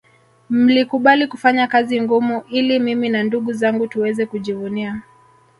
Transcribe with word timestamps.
Mlikubali 0.49 1.27
kufanya 1.27 1.67
kazi 1.67 2.01
ngumu 2.01 2.43
ili 2.49 2.79
mimi 2.79 3.09
na 3.09 3.23
ndugu 3.23 3.53
zangu 3.53 3.87
tuweze 3.87 4.25
kujivunia 4.25 5.01